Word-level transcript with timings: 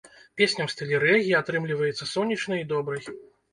Песня 0.37 0.63
ў 0.67 0.73
стылі 0.75 1.01
рэгі, 1.03 1.35
атрымліваецца 1.41 2.11
сонечнай 2.15 2.59
і 2.65 2.67
добрай. 2.75 3.01